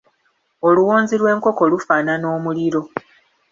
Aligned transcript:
Oluwonzi 0.67 1.15
lw'enkoko 1.21 1.63
lufaanana 1.71 2.25
omuliro. 2.35 2.81